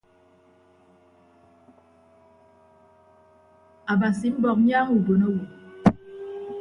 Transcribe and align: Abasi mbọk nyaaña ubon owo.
Abasi 3.93 4.27
mbọk 4.35 4.57
nyaaña 4.67 4.89
ubon 4.97 5.21
owo. 5.29 5.43